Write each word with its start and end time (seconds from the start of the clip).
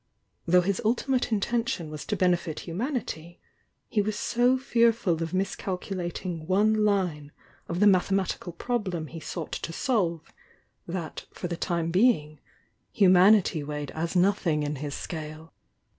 Though 0.47 0.61
his 0.61 0.81
ulti 0.83 1.09
mate 1.09 1.31
intention 1.31 1.91
was 1.91 2.05
to 2.07 2.15
benefit 2.15 2.61
humanity 2.61 3.39
he 3.87 4.01
was 4.01 4.17
so 4.17 4.57
fearful 4.57 5.21
of 5.21 5.31
miscalculating 5.31 6.47
one 6.47 6.83
line 6.83 7.31
of 7.67 7.79
the 7.79 7.85
mathemati 7.85 8.39
cal 8.39 8.53
problem 8.53 9.05
he 9.05 9.19
sought 9.19 9.51
to 9.51 9.71
solve, 9.71 10.33
that 10.87 11.27
for 11.31 11.47
the 11.47 11.55
time 11.55 11.91
being, 11.91 12.39
humanity 12.91 13.63
weighed 13.63 13.91
as 13.91 14.15
nothing 14.15 14.63
in 14.63 14.77
his 14.77 14.95
scale. 14.95 15.53